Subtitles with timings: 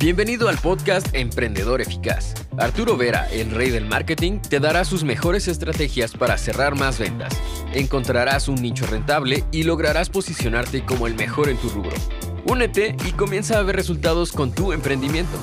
[0.00, 2.34] Bienvenido al podcast Emprendedor Eficaz.
[2.56, 7.36] Arturo Vera, el rey del marketing, te dará sus mejores estrategias para cerrar más ventas.
[7.74, 11.96] Encontrarás un nicho rentable y lograrás posicionarte como el mejor en tu rubro.
[12.46, 15.36] Únete y comienza a ver resultados con tu emprendimiento.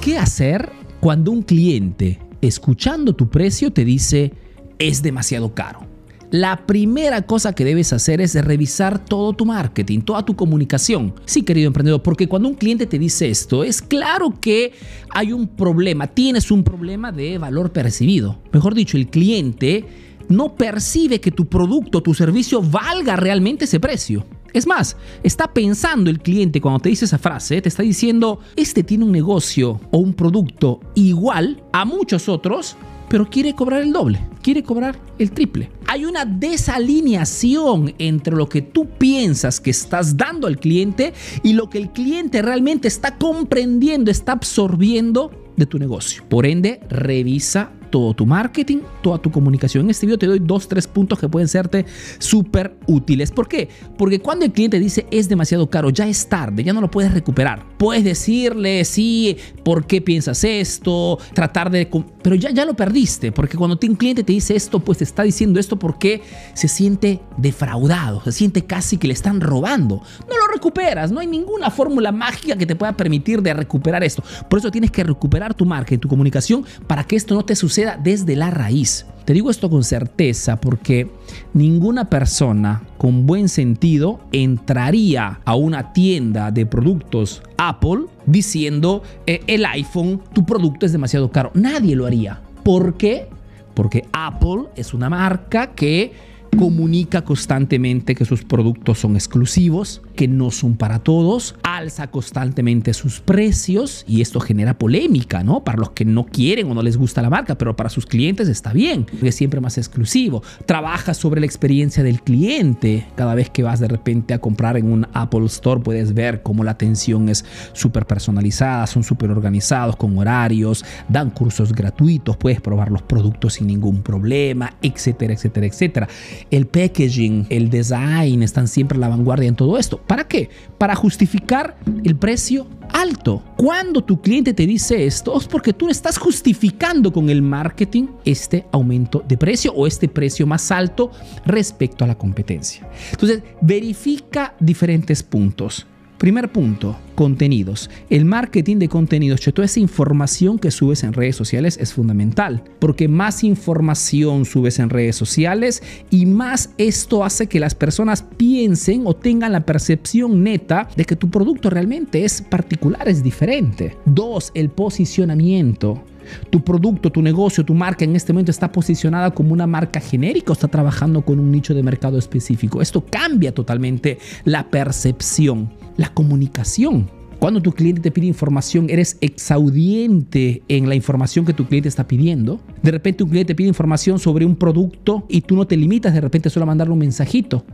[0.00, 4.32] ¿Qué hacer cuando un cliente, escuchando tu precio, te dice
[4.80, 5.91] es demasiado caro?
[6.32, 11.14] La primera cosa que debes hacer es revisar todo tu marketing, toda tu comunicación.
[11.26, 14.72] Sí, querido emprendedor, porque cuando un cliente te dice esto, es claro que
[15.10, 18.38] hay un problema, tienes un problema de valor percibido.
[18.50, 19.84] Mejor dicho, el cliente
[20.30, 24.24] no percibe que tu producto, tu servicio valga realmente ese precio.
[24.54, 28.82] Es más, está pensando el cliente cuando te dice esa frase, te está diciendo, este
[28.82, 32.76] tiene un negocio o un producto igual a muchos otros,
[33.12, 35.70] pero quiere cobrar el doble, quiere cobrar el triple.
[35.86, 41.12] Hay una desalineación entre lo que tú piensas que estás dando al cliente
[41.42, 46.24] y lo que el cliente realmente está comprendiendo, está absorbiendo de tu negocio.
[46.26, 49.84] Por ende, revisa todo tu marketing, toda tu comunicación.
[49.84, 51.86] En este video te doy dos, tres puntos que pueden serte
[52.18, 53.30] súper útiles.
[53.30, 53.68] ¿Por qué?
[53.96, 57.12] Porque cuando el cliente dice es demasiado caro, ya es tarde, ya no lo puedes
[57.12, 57.64] recuperar.
[57.76, 61.18] Puedes decirle, sí, ¿por qué piensas esto?
[61.34, 61.88] Tratar de...
[62.22, 65.22] Pero ya, ya lo perdiste, porque cuando un cliente te dice esto, pues te está
[65.22, 66.22] diciendo esto porque
[66.54, 70.02] se siente defraudado, se siente casi que le están robando.
[70.28, 74.22] No lo recuperas, no hay ninguna fórmula mágica que te pueda permitir de recuperar esto.
[74.48, 77.56] Por eso tienes que recuperar tu marca y tu comunicación para que esto no te
[77.56, 79.06] suceda desde la raíz.
[79.24, 81.10] Te digo esto con certeza porque
[81.54, 89.64] ninguna persona con buen sentido entraría a una tienda de productos Apple diciendo eh, el
[89.64, 91.52] iPhone, tu producto es demasiado caro.
[91.54, 92.40] Nadie lo haría.
[92.64, 93.28] ¿Por qué?
[93.74, 100.50] Porque Apple es una marca que comunica constantemente que sus productos son exclusivos, que no
[100.50, 105.64] son para todos, alza constantemente sus precios y esto genera polémica, ¿no?
[105.64, 108.48] Para los que no quieren o no les gusta la marca, pero para sus clientes
[108.48, 110.42] está bien, es siempre más exclusivo.
[110.66, 113.06] Trabaja sobre la experiencia del cliente.
[113.16, 116.64] Cada vez que vas de repente a comprar en un Apple Store puedes ver cómo
[116.64, 122.90] la atención es súper personalizada, son súper organizados con horarios, dan cursos gratuitos, puedes probar
[122.92, 126.08] los productos sin ningún problema, etcétera, etcétera, etcétera.
[126.50, 129.98] El packaging, el design están siempre a la vanguardia en todo esto.
[129.98, 130.50] ¿Para qué?
[130.78, 133.42] Para justificar el precio alto.
[133.56, 138.66] Cuando tu cliente te dice esto es porque tú estás justificando con el marketing este
[138.72, 141.10] aumento de precio o este precio más alto
[141.44, 142.88] respecto a la competencia.
[143.12, 145.86] Entonces, verifica diferentes puntos.
[146.22, 147.90] Primer punto, contenidos.
[148.08, 153.08] El marketing de contenidos, toda esa información que subes en redes sociales es fundamental, porque
[153.08, 159.16] más información subes en redes sociales y más esto hace que las personas piensen o
[159.16, 163.96] tengan la percepción neta de que tu producto realmente es particular, es diferente.
[164.04, 166.04] Dos, el posicionamiento.
[166.50, 170.50] Tu producto, tu negocio, tu marca en este momento está posicionada como una marca genérica
[170.50, 172.82] o está trabajando con un nicho de mercado específico.
[172.82, 177.08] Esto cambia totalmente la percepción, la comunicación.
[177.42, 182.06] Cuando tu cliente te pide información, eres exaudiente en la información que tu cliente está
[182.06, 182.60] pidiendo.
[182.84, 186.14] De repente un cliente te pide información sobre un producto y tú no te limitas
[186.14, 187.64] de repente solo a mandarle un mensajito,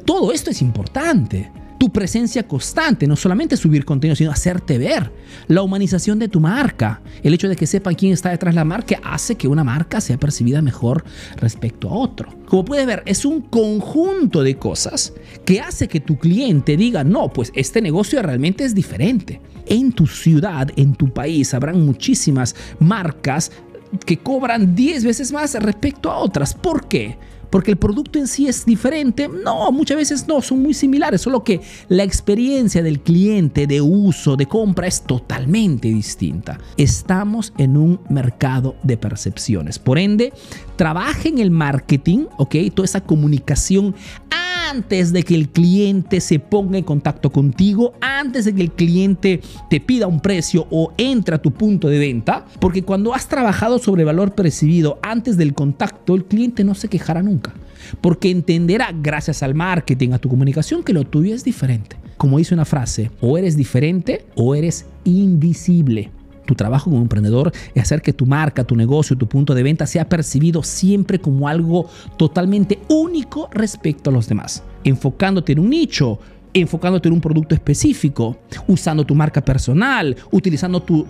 [0.06, 5.12] todo esto es importante tu presencia constante, no solamente subir contenido, sino hacerte ver.
[5.47, 8.66] La humanización de tu marca, el hecho de que sepan quién está detrás de la
[8.66, 11.03] marca, hace que una marca sea percibida mejor
[11.38, 12.29] respecto a otro.
[12.45, 15.13] Como puedes ver, es un conjunto de cosas
[15.45, 19.42] que hace que tu cliente diga, no, pues este negocio realmente es diferente.
[19.65, 23.51] En tu ciudad, en tu país, habrán muchísimas marcas
[24.06, 26.53] que cobran 10 veces más respecto a otras.
[26.53, 27.18] ¿Por qué?
[27.50, 29.27] porque el producto en sí es diferente.
[29.27, 34.36] No, muchas veces no, son muy similares, solo que la experiencia del cliente de uso,
[34.36, 36.59] de compra es totalmente distinta.
[36.77, 39.80] Estamos en un mercado de percepciones.
[39.80, 40.33] Por ende,
[40.75, 42.56] trabaja en el marketing, ¿ok?
[42.74, 43.95] Toda esa comunicación
[44.69, 49.42] antes de que el cliente se ponga en contacto contigo, antes de que el cliente
[49.69, 53.80] te pida un precio o entre a tu punto de venta, porque cuando has trabajado
[53.80, 57.54] sobre valor percibido antes del contacto, el cliente no se quejará nunca,
[58.01, 62.54] porque entenderá gracias al marketing, a tu comunicación, que lo tuyo es diferente como dice
[62.54, 66.12] una frase, o eres diferente o eres invisible.
[66.50, 69.86] Tu trabajo como emprendedor es hacer que tu marca, tu negocio, tu punto de venta
[69.86, 71.88] sea percibido siempre como algo
[72.18, 76.18] totalmente único respecto a los demás, enfocándote en un nicho,
[76.51, 81.06] enfocándote en un producto específico, usando tu marca personal, utilizando tu,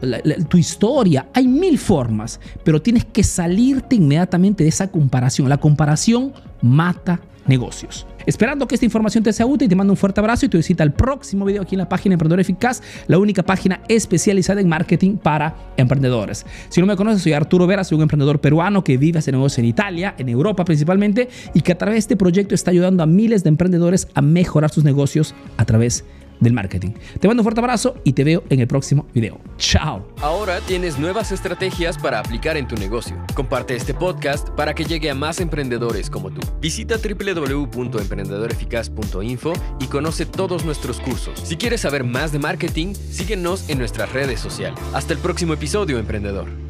[0.49, 1.29] tu, historia.
[1.33, 5.47] Hay mil formas, pero tienes que salirte inmediatamente de esa comparación.
[5.47, 8.05] La comparación mata negocios.
[8.29, 10.83] Esperando que esta información te sea útil, te mando un fuerte abrazo y te visita
[10.83, 15.17] el próximo video aquí en la página Emprendedor Eficaz, la única página especializada en marketing
[15.17, 16.45] para emprendedores.
[16.69, 19.61] Si no me conoces, soy Arturo Vera, soy un emprendedor peruano que vive ese negocio
[19.61, 23.07] en Italia, en Europa principalmente, y que a través de este proyecto está ayudando a
[23.07, 26.91] miles de emprendedores a mejorar sus negocios a través de del marketing.
[27.19, 29.39] Te mando un fuerte abrazo y te veo en el próximo video.
[29.57, 30.07] Chao.
[30.21, 33.15] Ahora tienes nuevas estrategias para aplicar en tu negocio.
[33.35, 36.41] Comparte este podcast para que llegue a más emprendedores como tú.
[36.61, 41.39] Visita www.emprendedoreficaz.info y conoce todos nuestros cursos.
[41.43, 44.79] Si quieres saber más de marketing, síguenos en nuestras redes sociales.
[44.93, 46.68] Hasta el próximo episodio, emprendedor.